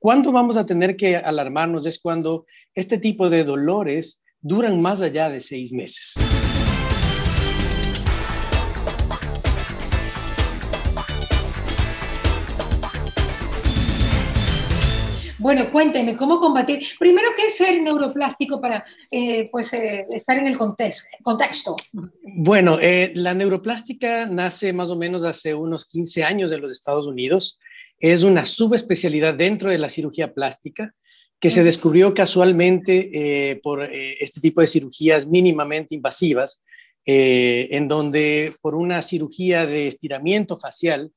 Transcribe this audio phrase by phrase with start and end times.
[0.00, 1.86] ¿cuándo vamos a tener que alarmarnos?
[1.86, 6.14] Es cuando este tipo de dolores duran más allá de seis meses.
[15.40, 16.82] Bueno, cuénteme, ¿cómo combatir?
[16.98, 21.76] Primero, ¿qué es ser neuroplástico para eh, pues, eh, estar en el contexto?
[22.22, 27.06] Bueno, eh, la neuroplástica nace más o menos hace unos 15 años en los Estados
[27.06, 27.58] Unidos.
[27.98, 30.94] Es una subespecialidad dentro de la cirugía plástica
[31.38, 36.62] que se descubrió casualmente por este tipo de cirugías mínimamente invasivas,
[37.06, 41.12] en donde por una cirugía de estiramiento facial,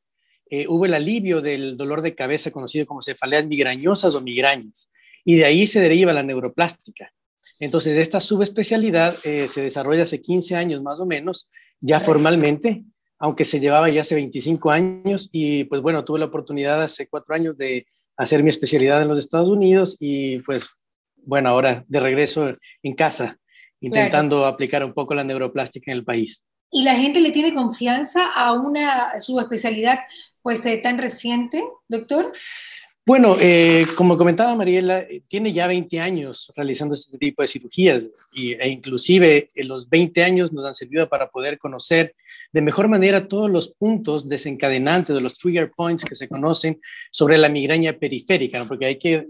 [0.49, 4.89] eh, hubo el alivio del dolor de cabeza conocido como cefaleas migrañosas o migrañas,
[5.25, 7.11] y de ahí se deriva la neuroplástica.
[7.59, 12.83] Entonces, esta subespecialidad eh, se desarrolla hace 15 años más o menos, ya formalmente,
[13.19, 17.35] aunque se llevaba ya hace 25 años, y pues bueno, tuve la oportunidad hace cuatro
[17.35, 20.65] años de hacer mi especialidad en los Estados Unidos y pues
[21.25, 23.37] bueno, ahora de regreso en casa,
[23.79, 26.45] intentando aplicar un poco la neuroplástica en el país.
[26.71, 29.99] ¿Y la gente le tiene confianza a una subespecialidad
[30.43, 32.31] pues tan reciente, doctor?
[33.05, 38.09] Bueno, eh, como comentaba Mariela, eh, tiene ya 20 años realizando este tipo de cirugías
[38.33, 42.15] y, e inclusive en los 20 años nos han servido para poder conocer
[42.53, 46.79] de mejor manera todos los puntos desencadenantes de los trigger points que se conocen
[47.11, 49.27] sobre la migraña periférica, porque hay que eh,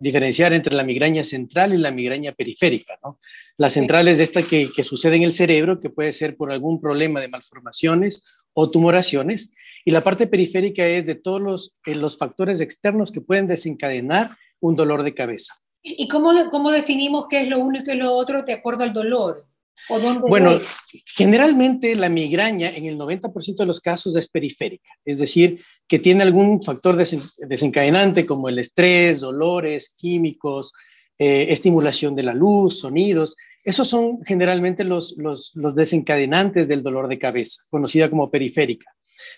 [0.00, 2.98] diferenciar entre la migraña central y la migraña periférica.
[3.02, 3.18] ¿no?
[3.56, 6.78] La central es esta que, que sucede en el cerebro, que puede ser por algún
[6.78, 9.50] problema de malformaciones o tumoraciones,
[9.84, 14.30] y la parte periférica es de todos los, eh, los factores externos que pueden desencadenar
[14.60, 15.54] un dolor de cabeza.
[15.82, 18.84] ¿Y cómo, cómo definimos qué es lo uno y qué es lo otro de acuerdo
[18.84, 19.46] al dolor?
[19.88, 20.58] ¿O bueno,
[21.04, 26.22] generalmente la migraña en el 90% de los casos es periférica, es decir, que tiene
[26.22, 30.72] algún factor desencadenante como el estrés, dolores, químicos,
[31.18, 33.36] eh, estimulación de la luz, sonidos.
[33.62, 38.86] Esos son generalmente los, los, los desencadenantes del dolor de cabeza, conocida como periférica.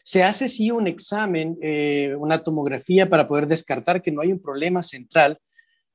[0.03, 4.41] Se hace sí un examen, eh, una tomografía para poder descartar que no hay un
[4.41, 5.38] problema central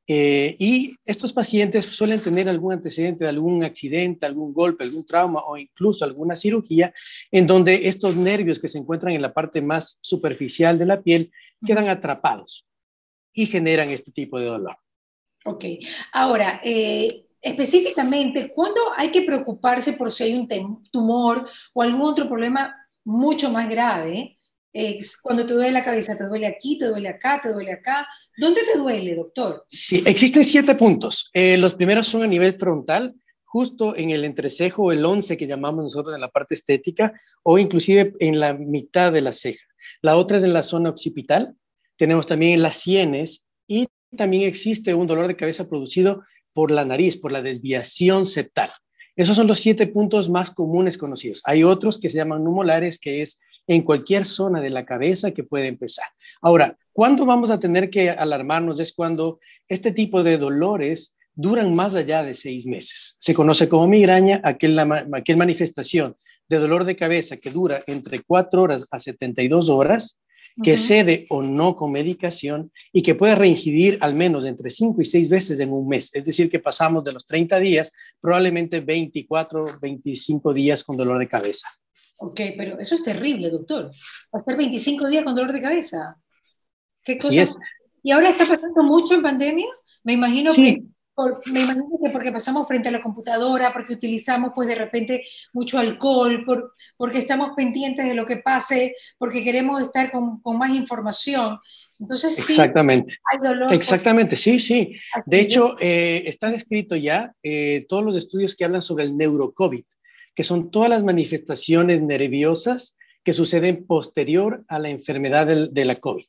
[0.07, 5.41] eh, y estos pacientes suelen tener algún antecedente de algún accidente, algún golpe, algún trauma
[5.45, 6.93] o incluso alguna cirugía
[7.31, 11.31] en donde estos nervios que se encuentran en la parte más superficial de la piel
[11.65, 12.67] quedan atrapados
[13.31, 14.75] y generan este tipo de dolor.
[15.45, 15.65] Ok,
[16.11, 22.27] ahora, eh, específicamente, ¿cuándo hay que preocuparse por si hay un tumor o algún otro
[22.27, 24.37] problema mucho más grave.
[25.21, 28.07] cuando te duele la cabeza, te duele aquí, te duele acá, te duele acá.
[28.37, 29.65] ¿Dónde te duele, doctor?
[29.67, 31.29] Sí, existen siete puntos.
[31.33, 35.83] Eh, los primeros son a nivel frontal, justo en el entrecejo, el 11 que llamamos
[35.83, 37.13] nosotros en la parte estética,
[37.43, 39.65] o inclusive en la mitad de la ceja.
[40.01, 41.55] La otra es en la zona occipital.
[41.97, 46.23] Tenemos también en las sienes y también existe un dolor de cabeza producido
[46.53, 48.71] por la nariz, por la desviación septal.
[49.15, 51.41] Esos son los siete puntos más comunes conocidos.
[51.45, 55.43] Hay otros que se llaman numolares, que es en cualquier zona de la cabeza que
[55.43, 56.05] puede empezar.
[56.41, 58.79] Ahora, ¿cuándo vamos a tener que alarmarnos?
[58.79, 63.15] Es cuando este tipo de dolores duran más allá de seis meses.
[63.19, 66.15] Se conoce como migraña aquel, aquel manifestación
[66.47, 70.19] de dolor de cabeza que dura entre cuatro horas a 72 horas
[70.63, 75.05] que cede o no con medicación y que puede reincidir al menos entre 5 y
[75.05, 76.13] 6 veces en un mes.
[76.13, 81.27] Es decir, que pasamos de los 30 días, probablemente 24, 25 días con dolor de
[81.27, 81.67] cabeza.
[82.17, 83.89] Ok, pero eso es terrible, doctor.
[84.31, 86.17] Hacer 25 días con dolor de cabeza.
[87.03, 87.41] ¿Qué cosa?
[87.41, 87.57] es.
[88.03, 89.67] ¿Y ahora está pasando mucho en pandemia?
[90.03, 90.83] Me imagino que
[91.51, 95.23] me imagino que porque pasamos frente a la computadora, porque utilizamos pues de repente
[95.53, 100.57] mucho alcohol, por, porque estamos pendientes de lo que pase, porque queremos estar con, con
[100.57, 101.59] más información.
[101.99, 103.17] Entonces, sí, Exactamente.
[103.31, 103.71] hay dolor.
[103.73, 104.95] Exactamente, sí, sí.
[105.25, 109.83] De hecho, eh, está descrito ya eh, todos los estudios que hablan sobre el neurocovid,
[110.33, 116.25] que son todas las manifestaciones nerviosas que suceden posterior a la enfermedad de, la COVID.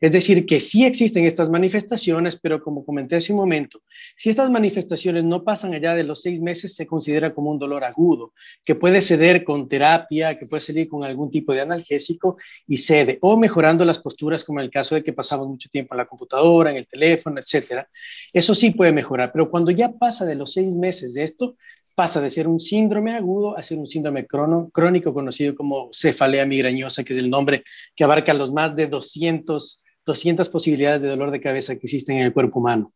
[0.00, 3.80] Es decir, que sí existen estas manifestaciones, pero como comenté hace un momento,
[4.16, 7.82] si estas manifestaciones no pasan allá de los seis meses, se considera como un dolor
[7.82, 8.32] agudo,
[8.64, 12.36] que puede ceder con terapia, que puede ceder con algún tipo de analgésico
[12.66, 15.94] y cede, o mejorando las posturas, como en el caso de que pasamos mucho tiempo
[15.94, 17.88] en la computadora, en el teléfono, etcétera.
[18.32, 21.56] Eso sí puede mejorar, pero cuando ya pasa de los seis meses de esto,
[21.96, 27.02] pasa de ser un síndrome agudo a ser un síndrome crónico conocido como cefalea migrañosa,
[27.02, 27.64] que es el nombre
[27.96, 32.26] que abarca los más de 200, 200 posibilidades de dolor de cabeza que existen en
[32.26, 32.92] el cuerpo humano.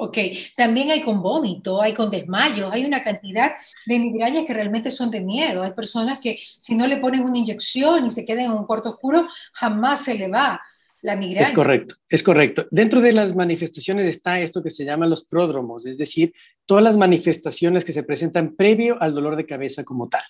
[0.00, 0.16] Ok,
[0.56, 3.52] también hay con vómito, hay con desmayo, hay una cantidad
[3.84, 5.62] de migrañas que realmente son de miedo.
[5.62, 8.90] Hay personas que si no le ponen una inyección y se quedan en un cuarto
[8.90, 10.60] oscuro, jamás se le va.
[11.02, 11.46] La migraña.
[11.46, 12.66] Es correcto, es correcto.
[12.70, 16.32] Dentro de las manifestaciones está esto que se llama los pródromos, es decir,
[16.66, 20.24] todas las manifestaciones que se presentan previo al dolor de cabeza como tal.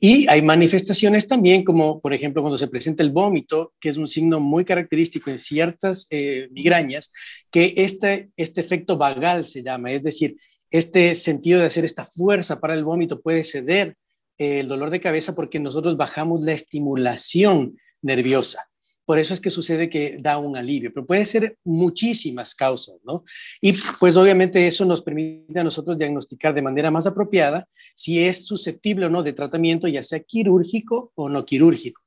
[0.00, 4.08] Y hay manifestaciones también como, por ejemplo, cuando se presenta el vómito, que es un
[4.08, 7.12] signo muy característico en ciertas eh, migrañas,
[7.50, 10.36] que este, este efecto vagal se llama, es decir,
[10.70, 13.96] este sentido de hacer esta fuerza para el vómito puede ceder
[14.38, 18.68] eh, el dolor de cabeza porque nosotros bajamos la estimulación nerviosa.
[19.06, 23.24] Por eso es que sucede que da un alivio, pero puede ser muchísimas causas, ¿no?
[23.60, 28.46] Y pues obviamente eso nos permite a nosotros diagnosticar de manera más apropiada si es
[28.46, 32.02] susceptible o no de tratamiento, ya sea quirúrgico o no quirúrgico.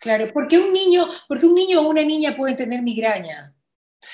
[0.00, 3.53] Claro, porque un niño, porque un niño o una niña puede tener migraña.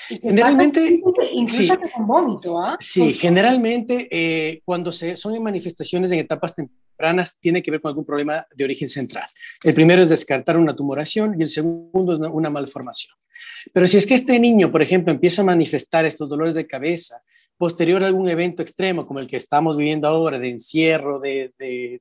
[0.07, 0.99] Generalmente,
[1.33, 2.77] incluso con vómito, ¿ah?
[2.79, 8.05] Sí, generalmente eh, cuando se, son manifestaciones en etapas tempranas tiene que ver con algún
[8.05, 9.25] problema de origen central.
[9.63, 13.15] El primero es descartar una tumoración y el segundo es una malformación.
[13.73, 17.21] Pero si es que este niño, por ejemplo, empieza a manifestar estos dolores de cabeza
[17.61, 21.53] posterior a algún evento extremo como el que estamos viviendo ahora, de encierro, de,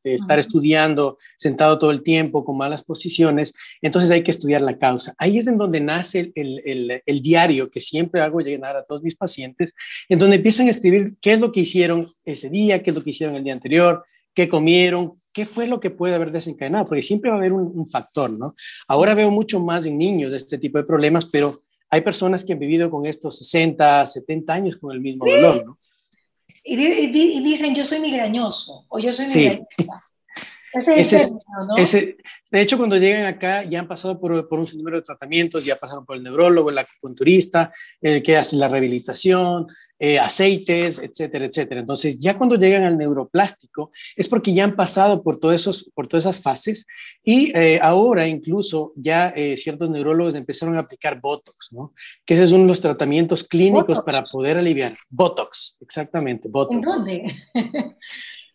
[0.03, 3.53] estar estudiando sentado todo el tiempo con malas posiciones,
[3.83, 5.15] entonces hay que estudiar la causa.
[5.19, 9.15] Ahí es en donde nace el, el, diario que siempre hago llegar a todos mis
[9.15, 9.75] pacientes,
[10.09, 13.05] en donde empiezan a escribir qué es lo que hicieron ese día, qué es lo
[13.05, 14.03] que hicieron el día anterior,
[14.33, 17.71] qué comieron, qué fue lo que puede haber desencadenado, porque siempre va a haber un,
[17.75, 18.55] un factor, ¿no?
[18.89, 21.61] Ahora veo mucho más en niños de este tipo de problemas, pero
[21.91, 25.79] hay personas que han vivido con estos 60, 70 años con el mismo dolor, ¿no?
[26.65, 29.67] Y, dicen, yo soy migrañoso o yo soy migrañosa.
[30.73, 31.33] Ese es
[31.67, 31.77] ¿no?
[31.77, 32.17] ese,
[32.51, 35.75] de hecho, cuando llegan acá ya han pasado por, por un número de tratamientos, ya
[35.75, 39.67] pasaron por el neurólogo, el acupunturista, el que hace la rehabilitación,
[40.03, 41.81] eh, aceites, etcétera, etcétera.
[41.81, 46.09] Entonces, ya cuando llegan al neuroplástico, es porque ya han pasado por, todos esos, por
[46.09, 46.87] todas esas fases
[47.23, 51.93] y eh, ahora incluso ya eh, ciertos neurólogos empezaron a aplicar Botox, ¿no?
[52.25, 54.95] Que ese es uno de los tratamientos clínicos para poder aliviar.
[55.11, 56.77] Botox, exactamente, Botox.
[56.77, 57.35] ¿En dónde?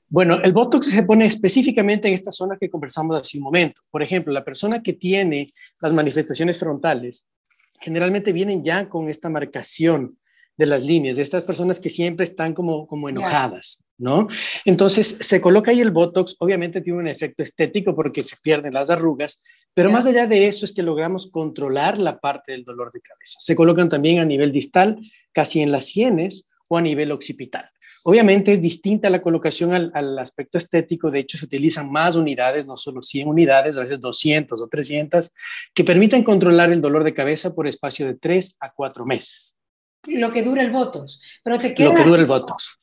[0.08, 3.82] Bueno, el Botox se pone específicamente en esta zona que conversamos hace un momento.
[3.92, 5.48] Por ejemplo, la persona que tiene
[5.82, 7.26] las manifestaciones frontales
[7.82, 10.18] generalmente vienen ya con esta marcación
[10.58, 14.28] de las líneas, de estas personas que siempre están como, como enojadas, ¿no?
[14.64, 18.90] Entonces, se coloca ahí el Botox, obviamente tiene un efecto estético porque se pierden las
[18.90, 19.42] arrugas,
[19.74, 23.38] pero más allá de eso es que logramos controlar la parte del dolor de cabeza.
[23.40, 25.00] Se colocan también a nivel distal,
[25.34, 27.66] casi en las sienes o a nivel occipital.
[28.06, 32.66] Obviamente es distinta la colocación al, al, aspecto estético, de hecho se utilizan más unidades,
[32.66, 35.32] no solo 100 unidades, a veces 200 o 300,
[35.74, 39.55] que permiten controlar el dolor de cabeza por espacio de 3 a 4 meses
[40.08, 41.90] lo que dura el Botox, pero te queda...
[41.90, 42.80] Lo que dura el Botox.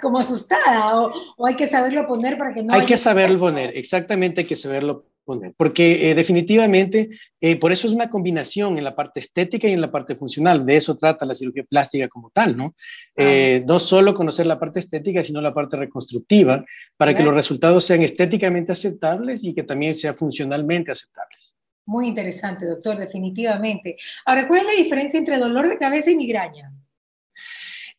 [0.00, 1.02] Como, asustada,
[1.36, 2.72] o, hay que saberlo poner para que no...
[2.72, 7.10] Hay que saberlo poner, exactamente hay que saberlo poner, porque eh, definitivamente,
[7.40, 10.64] eh, por eso es una combinación en la parte estética y en la parte funcional,
[10.64, 12.74] de eso trata la cirugía plástica como tal, ¿no?
[13.16, 16.64] Eh, no solo conocer la parte estética, sino la parte reconstructiva,
[16.96, 21.56] para que los resultados sean estéticamente aceptables y que también sean funcionalmente aceptables.
[21.90, 23.96] Muy interesante, doctor, definitivamente.
[24.24, 26.72] Ahora, ¿cuál es la diferencia entre dolor de cabeza y migraña?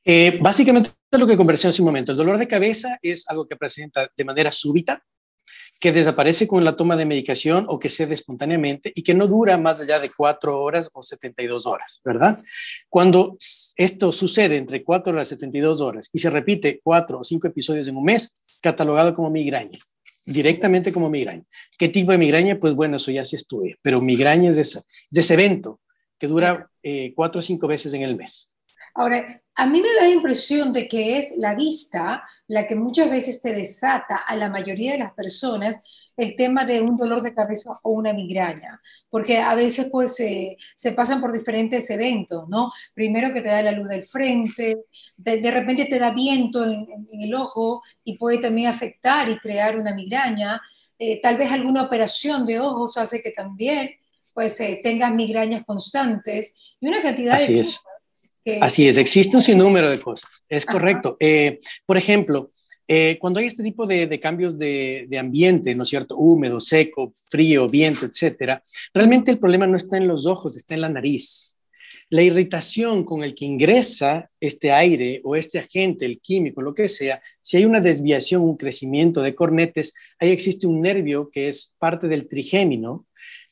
[0.05, 2.13] Eh, básicamente lo que conversé hace un momento.
[2.13, 5.03] El dolor de cabeza es algo que presenta de manera súbita,
[5.81, 9.57] que desaparece con la toma de medicación o que cede espontáneamente y que no dura
[9.57, 12.41] más allá de cuatro horas o 72 horas, ¿verdad?
[12.87, 13.35] Cuando
[13.75, 17.89] esto sucede entre cuatro horas y 72 horas y se repite cuatro o cinco episodios
[17.89, 18.31] en un mes,
[18.61, 19.79] catalogado como migraña
[20.25, 21.43] directamente como migraña.
[21.77, 22.59] ¿Qué tipo de migraña?
[22.59, 25.79] Pues bueno, eso ya se estudia, pero migraña es de, ese evento
[26.17, 28.50] que dura eh, cuatro o cinco veces en el mes.
[28.93, 33.09] Ahora, a mí me da la impresión de que es la vista la que muchas
[33.09, 35.77] veces te desata a la mayoría de las personas
[36.17, 40.91] el tema de un dolor de cabeza o una migraña, porque a veces pues se
[40.93, 42.71] pasan por diferentes eventos, ¿no?
[42.93, 44.77] Primero que te da la luz del frente,
[45.17, 49.93] de, repente te da viento en, el ojo y puede también afectar y crear una
[49.93, 50.61] migraña.
[50.97, 53.89] Eh, tal vez alguna operación de ojos hace que también
[54.33, 57.81] pues eh, tengas migrañas constantes y una cantidad Así de es.
[58.59, 61.15] Así es, existe un sinnúmero de cosas, es correcto.
[61.19, 62.51] Eh, por ejemplo,
[62.87, 66.17] eh, cuando hay este tipo de, cambios de, ambiente, ¿no es cierto?
[66.17, 70.81] Húmedo, seco, frío, viento, etcétera, realmente el problema no está en los ojos, está en
[70.81, 71.57] la nariz.
[72.09, 76.89] La irritación con el que ingresa este aire o este agente, el químico, lo que
[76.89, 81.73] sea, si hay una desviación, un crecimiento de cornetes, ahí existe un nervio que es
[81.79, 83.05] parte del trigémino,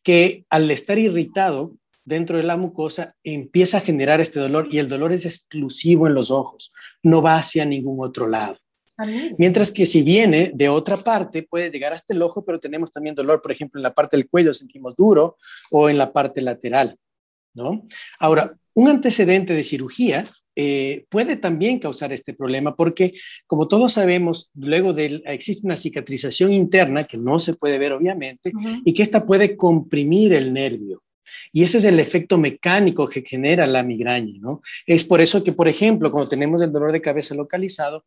[0.03, 1.75] que al estar irritado
[2.05, 6.13] dentro de la mucosa empieza a generar este dolor y el dolor es exclusivo en
[6.13, 6.71] los ojos,
[7.03, 8.57] no va hacia ningún otro lado.
[9.37, 13.15] Mientras que si viene de otra parte, puede llegar hasta el ojo, pero tenemos también
[13.15, 15.37] dolor, por ejemplo, en la parte del cuello sentimos duro
[15.71, 16.97] o en la parte lateral.
[17.53, 17.87] ¿no?
[18.19, 20.25] Ahora, un antecedente de cirugía
[20.55, 23.13] eh, puede también causar este problema porque,
[23.47, 28.51] como todos sabemos, luego de, existe una cicatrización interna que no se puede ver obviamente
[28.83, 31.01] y que esta puede comprimir el nervio.
[31.51, 34.61] Y ese es el efecto mecánico que genera la migraña, ¿no?
[34.85, 38.05] Es por eso que, por ejemplo, cuando tenemos el dolor de cabeza localizado,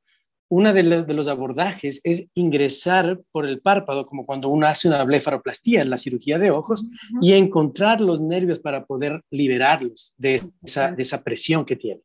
[0.53, 5.81] uno de, los abordajes es ingresar por el párpado, como cuando uno hace una blefaroplastía
[5.81, 6.85] en la cirugía de ojos,
[7.23, 12.05] y encontrar los nervios para poder liberarlos de esa, de esa presión que tienen.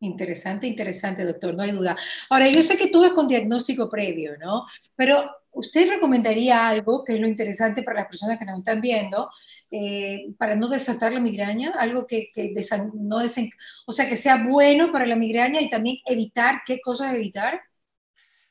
[0.00, 1.96] Interesante, interesante, doctor, no hay duda.
[2.28, 4.64] Ahora, yo sé que todo es con diagnóstico previo, ¿no?
[4.94, 5.24] Pero
[5.58, 9.28] ¿usted recomendaría algo, que es lo interesante para las personas que nos están viendo,
[9.70, 11.72] eh, para no desatar la migraña?
[11.78, 12.30] Algo que,
[12.94, 13.18] no
[13.86, 17.60] o sea, que sea bueno para la migraña y también evitar, ¿qué cosas evitar?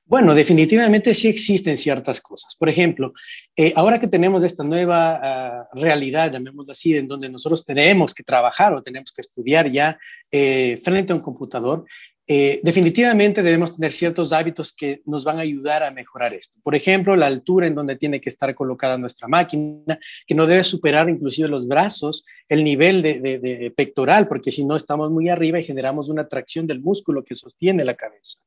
[0.05, 2.55] Bueno, definitivamente sí existen ciertas cosas.
[2.55, 3.11] Por ejemplo,
[3.57, 8.23] eh, ahora que tenemos esta nueva ah, realidad, llamémoslo así, en donde nosotros tenemos que
[8.23, 9.99] trabajar o tenemos que estudiar ya
[10.31, 11.85] eh, frente a un computador,
[12.29, 16.59] eh, definitivamente debemos tener ciertos hábitos que nos van a ayudar a mejorar esto.
[16.61, 20.65] Por ejemplo, la altura en donde tiene que estar colocada nuestra máquina, que no debe
[20.65, 25.63] superar inclusive los brazos, el nivel de, pectoral, porque si no estamos muy arriba y
[25.63, 28.39] generamos una tracción del músculo que sostiene la cabeza.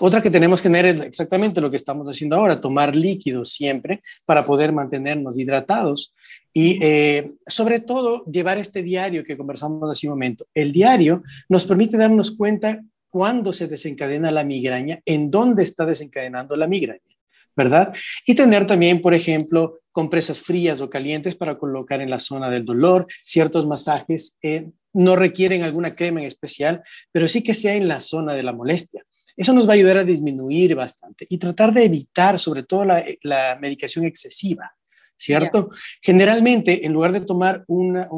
[0.00, 4.00] Otra que tenemos que tener es exactamente lo que estamos haciendo ahora, tomar líquidos siempre
[4.26, 6.12] para poder mantenernos hidratados.
[6.52, 10.46] Y eh, sobre todo, llevar este diario que conversamos hace un momento.
[10.52, 16.56] El diario nos permite darnos cuenta cuándo se desencadena la migraña, en dónde está desencadenando
[16.56, 17.16] la migraña,
[17.56, 17.92] ¿verdad?
[18.26, 22.64] Y tener también, por ejemplo, compresas frías o calientes para colocar en la zona del
[22.64, 27.88] dolor, ciertos masajes eh, no requieren alguna crema en especial, pero sí que sea en
[27.88, 29.04] la zona de la molestia.
[29.36, 33.58] Eso nos va a ayudar a disminuir bastante y tratar de evitar sobre todo la,
[33.60, 34.72] medicación excesiva.
[35.16, 35.70] ¿cierto?
[36.00, 38.08] Generalmente, en lugar de tomar una,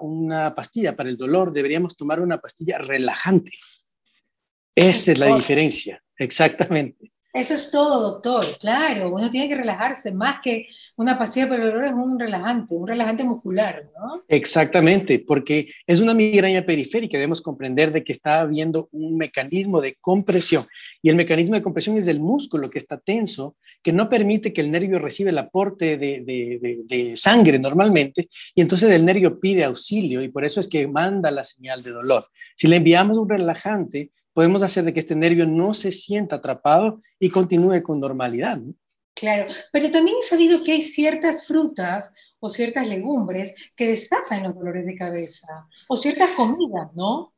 [0.00, 3.52] una, pastilla para el dolor, deberíamos tomar una pastilla relajante.
[4.78, 7.12] Esa es la diferencia, exactamente.
[7.30, 9.12] Eso es todo, doctor, claro.
[9.14, 10.66] Uno tiene que relajarse, más que
[10.96, 14.22] una pastilla para el dolor es un relajante, un relajante muscular, ¿no?
[14.28, 19.96] Exactamente, porque es una migraña periférica, debemos comprender de que está habiendo un mecanismo de
[20.00, 20.66] compresión
[21.02, 24.62] y el mecanismo de compresión es el músculo que está tenso, que no permite que
[24.62, 30.22] el nervio reciba el aporte de, de sangre normalmente y entonces el nervio pide auxilio
[30.22, 32.26] y por eso es que manda la señal de dolor.
[32.56, 37.02] Si le enviamos un relajante, podemos hacer de que este nervio no se sienta atrapado
[37.18, 38.56] y continúe con normalidad.
[39.12, 44.54] Claro, pero también he sabido que hay ciertas frutas o ciertas legumbres que destacan los
[44.54, 45.48] dolores de cabeza
[45.88, 47.34] o ciertas comidas, ¿no?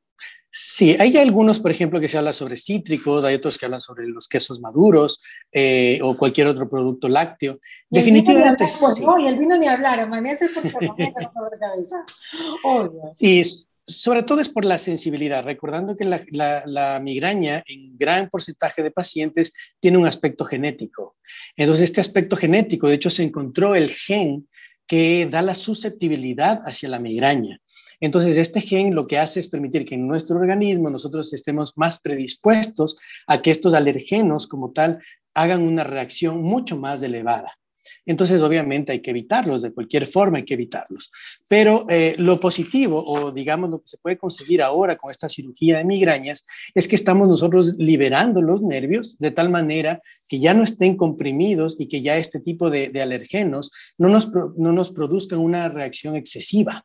[0.53, 4.07] Sí, hay algunos, por ejemplo, que se habla sobre cítricos, hay otros que hablan sobre
[4.07, 7.61] los quesos maduros eh, o cualquier otro producto lácteo.
[7.89, 9.05] Definitivamente sí.
[9.23, 12.05] Y el vino ni hablar, amanece porque amanece dolor de cabeza.
[12.65, 13.11] Obvio.
[13.19, 13.43] Y
[13.91, 19.53] sobre todo es por la sensibilidad, recordando que la, migraña en gran porcentaje de pacientes
[19.81, 21.17] tiene un aspecto genético.
[21.57, 24.49] Entonces, este aspecto genético, de hecho, se encontró el gen
[24.87, 27.61] que da la susceptibilidad hacia la migraña.
[28.01, 32.01] Entonces, este gen lo que hace es permitir que en nuestro organismo nosotros estemos más
[32.01, 35.01] predispuestos a que estos alergenos como tal
[35.35, 37.60] hagan una reacción mucho más elevada.
[38.07, 41.11] Entonces, obviamente hay que evitarlos, de cualquier forma hay que evitarlos.
[41.49, 45.79] Pero eh, lo positivo, o digamos lo que se puede conseguir ahora con esta cirugía
[45.79, 46.45] de migrañas,
[46.75, 51.81] es que estamos nosotros liberando los nervios de tal manera que ya no estén comprimidos
[51.81, 56.85] y que ya este tipo de, alergenos no nos, no nos produzcan una reacción excesiva.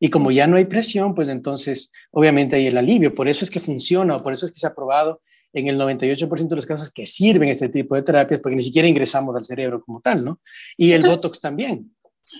[0.00, 3.12] Y como ya no hay presión, pues entonces obviamente hay el alivio.
[3.12, 5.20] Por eso es que funciona o por eso es que se ha probado
[5.52, 8.88] en el 98% de los casos que sirven este tipo de terapias, porque ni siquiera
[8.88, 10.40] ingresamos al cerebro como tal, ¿no?
[10.76, 11.90] Y el Botox también.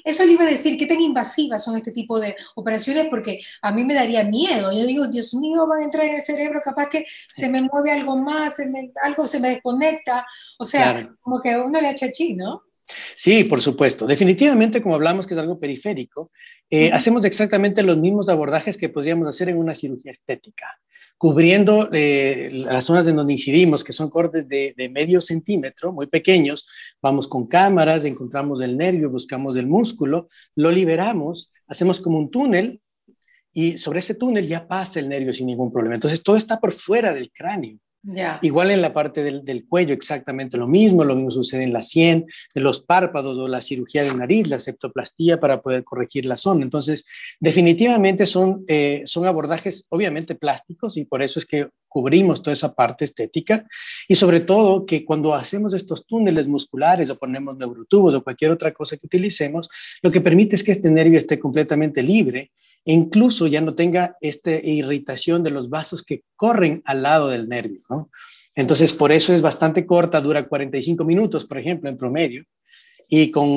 [0.04, 3.08] Eso le iba a decir, ¿qué tan invasivas son este tipo de operaciones?
[3.08, 4.72] Porque a mí me daría miedo.
[4.72, 7.90] Yo digo, Dios mío, van a entrar en el cerebro, capaz que se me mueve
[7.90, 8.54] algo más,
[9.02, 10.26] algo se me desconecta.
[10.58, 12.62] O sea, como que uno le achachí, ¿no?
[13.14, 14.06] Sí, por supuesto.
[14.06, 16.30] Definitivamente, como hablamos que es algo periférico,
[16.70, 20.78] eh, hacemos exactamente los mismos abordajes que podríamos hacer en una cirugía estética
[21.22, 26.68] cubriendo eh, las zonas en donde incidimos, que son cortes de, medio centímetro, muy pequeños.
[27.00, 32.80] Vamos con cámaras, encontramos el nervio, buscamos el músculo, lo liberamos, hacemos como un túnel
[33.52, 35.94] y sobre ese túnel ya pasa el nervio sin ningún problema.
[35.94, 37.78] Entonces todo está por fuera del cráneo.
[38.42, 42.26] Igual en la parte del, cuello, exactamente lo mismo, lo mismo sucede en la sien,
[42.52, 46.64] de los párpados o la cirugía de nariz, la septoplastía para poder corregir la zona.
[46.64, 47.06] Entonces,
[47.38, 52.74] definitivamente son, eh, son abordajes obviamente plásticos y por eso es que cubrimos toda esa
[52.74, 53.66] parte estética
[54.08, 58.72] y sobre todo que cuando hacemos estos túneles musculares o ponemos neurotubos o cualquier otra
[58.72, 59.68] cosa que utilicemos,
[60.02, 62.50] lo que permite es que este nervio esté completamente libre
[62.84, 67.48] e incluso ya no tenga esta irritación de los vasos que corren al lado del
[67.48, 67.78] nervio.
[67.90, 68.10] ¿no?
[68.54, 72.44] Entonces, por eso es bastante corta, dura 45 minutos, por ejemplo, en promedio,
[73.08, 73.48] y con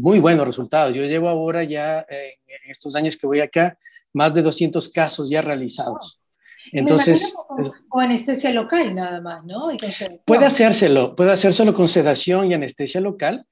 [0.00, 0.94] muy buenos resultados.
[0.94, 3.78] Yo llevo ahora ya, eh, en estos años que voy acá,
[4.12, 6.20] más de 200 casos ya realizados.
[6.72, 7.34] Entonces,
[7.88, 9.68] con, anestesia local nada más, ¿no?
[10.26, 13.46] puede hacérselo, puede hacérselo con sedación y anestesia local,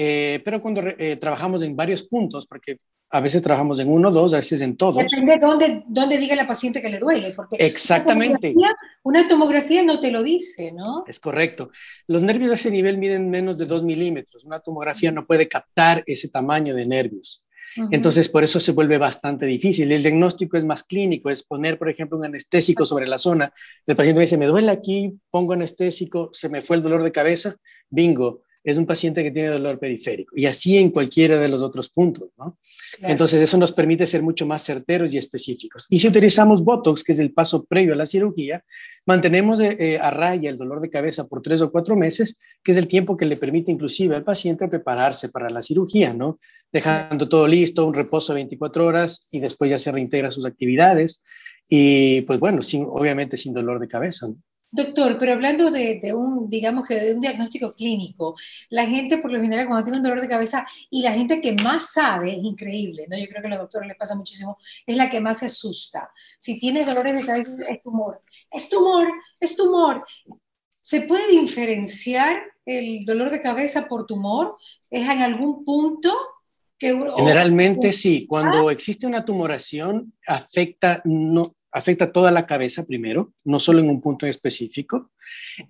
[0.00, 2.76] eh, pero cuando eh, trabajamos en varios puntos, porque
[3.10, 4.96] a veces trabajamos en uno, dos, a veces en todos.
[4.96, 7.32] Depende de dónde, dónde diga la paciente que le duele.
[7.34, 8.54] Porque Exactamente.
[9.02, 11.04] Una tomografía, no te lo dice, ¿no?
[11.06, 11.70] Es correcto.
[12.06, 14.44] Los nervios de ese nivel miden menos de 2 milímetros.
[14.44, 17.44] Una tomografía no puede captar ese tamaño de nervios.
[17.90, 19.90] Entonces, por eso se vuelve bastante difícil.
[19.90, 23.52] El diagnóstico es más clínico, es poner, por ejemplo, un anestésico sobre la zona.
[23.86, 27.56] El paciente dice, me duele aquí, pongo anestésico, se me fue el dolor de cabeza,
[27.88, 30.36] bingo, es un paciente que tiene dolor periférico.
[30.36, 32.58] Y así en cualquiera de los otros puntos, ¿no?
[33.00, 35.86] Entonces, eso nos permite ser mucho más certeros y específicos.
[35.88, 38.64] Y si utilizamos Botox, que es el paso previo a la cirugía,
[39.06, 42.72] mantenemos eh, eh, a raya el dolor de cabeza por tres o cuatro meses, que
[42.72, 46.38] es el tiempo que le permite inclusive al paciente prepararse para la cirugía, ¿no?
[46.70, 51.22] Dejando todo listo, un reposo de 24 horas y después ya se reintegra sus actividades.
[51.70, 54.34] Y pues bueno, sin, obviamente sin dolor de cabeza, ¿no?
[54.70, 58.36] Doctor, pero hablando de, un, digamos que de un diagnóstico clínico,
[58.68, 61.52] la gente por lo general cuando tiene un dolor de cabeza y la gente que
[61.52, 63.16] más sabe, es increíble, ¿no?
[63.16, 66.10] Yo creo que a los doctores les pasa muchísimo, es la que más se asusta.
[66.38, 68.20] Si tiene dolores de cabeza, es tumor,
[68.50, 69.06] es tumor,
[69.40, 70.04] es tumor.
[70.82, 74.54] ¿Se puede diferenciar el dolor de cabeza por tumor?
[74.90, 76.14] ¿Es en algún punto?
[76.78, 83.58] Que, Generalmente sí, cuando existe una tumoración afecta no, afecta toda la cabeza primero, no
[83.58, 85.10] solo en un punto específico,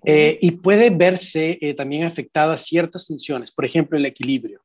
[0.05, 4.61] eh, y puede verse eh, también afectada ciertas funciones, por ejemplo, el equilibrio.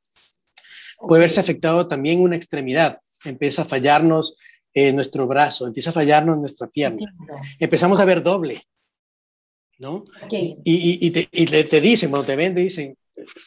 [0.99, 4.39] Puede verse afectado también una extremidad, empieza a fallarnos
[4.73, 7.13] eh, nuestro brazo, empieza a fallarnos nuestra pierna,
[7.59, 8.63] empezamos a ver doble,
[9.81, 10.05] ¿no?
[10.31, 11.27] Y, te,
[11.65, 12.97] te, dicen, cuando te ven, te dicen,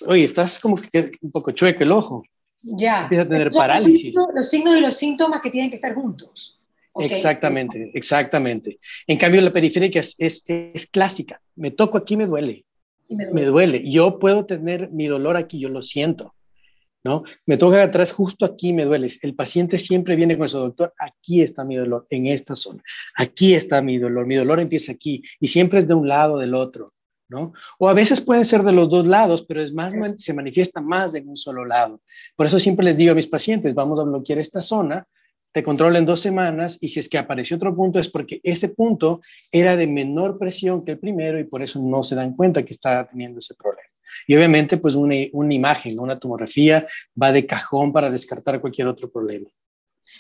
[0.06, 2.24] oye, estás como que un poco chueco el ojo.
[2.62, 3.04] Ya.
[3.04, 4.14] Empieza a tener parálisis.
[4.36, 6.57] los signos y los síntomas que tienen que estar juntos.
[7.00, 8.78] Exactamente, exactamente.
[9.06, 11.42] En cambio, la periférica es, es, es clásica.
[11.56, 12.66] Me toco aquí, me duele.
[13.10, 13.90] me duele.
[13.90, 16.34] Yo puedo tener mi dolor aquí, yo lo siento.
[17.08, 17.24] ¿no?
[17.46, 19.10] Me toca atrás, justo aquí me duele.
[19.22, 22.84] El paciente siempre viene con su doctor, aquí está mi dolor, en esta zona.
[23.16, 24.26] Aquí está mi dolor.
[24.26, 26.88] Mi dolor empieza aquí y siempre es de un lado, del otro.
[27.30, 27.52] ¿No?
[27.78, 31.14] O a veces puede ser de los dos lados, pero es más, se manifiesta más
[31.14, 32.02] en un solo lado.
[32.38, 35.06] Por eso siempre les digo a mis pacientes, vamos a bloquear esta zona
[35.52, 38.70] te controla en dos semanas y si es que apareció otro punto es porque ese
[38.70, 39.20] punto
[39.52, 42.74] era de menor presión que el primero y por eso no se dan cuenta que
[42.74, 43.90] está teniendo ese problema.
[44.28, 46.86] Y obviamente pues una, una imagen, una tomografía
[47.22, 49.50] va de cajón para descartar cualquier otro problema.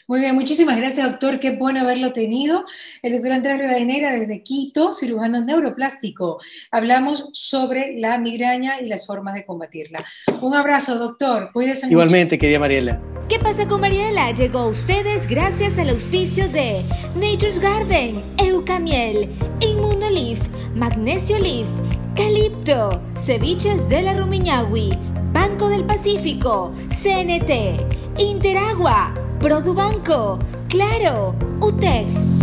[0.07, 1.39] Muy bien, muchísimas gracias, doctor.
[1.39, 2.65] Qué bueno haberlo tenido.
[3.01, 6.39] El doctor Andrés Rivadeneira desde Quito, cirujano neuroplástico.
[6.71, 10.03] Hablamos sobre la migraña y las formas de combatirla.
[10.41, 11.51] Un abrazo, doctor.
[11.53, 13.01] Cuídese Igualmente, querida Mariela.
[13.29, 14.31] ¿Qué pasa con Mariela?
[14.31, 16.81] Llegó a ustedes gracias al auspicio de
[17.15, 20.39] Nature's Garden, Eucamiel, Inmunolif,
[20.73, 21.67] Magnesio Leaf,
[22.15, 24.91] Calipto, Ceviches de la Rumiñahui,
[25.33, 26.71] Banco del Pacífico,
[27.01, 32.36] CNT, Interagua, Produbanco, Claro, UTEC.